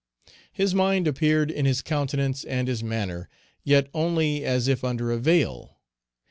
His 0.51 0.73
mind 0.73 1.07
appeared 1.07 1.51
in 1.51 1.65
his 1.67 1.83
countenance 1.83 2.43
and 2.43 2.67
his 2.67 2.81
manner, 2.83 3.29
yet 3.63 3.87
only 3.93 4.43
as 4.43 4.67
if 4.67 4.83
under 4.83 5.11
a 5.11 5.19
veil. 5.19 5.77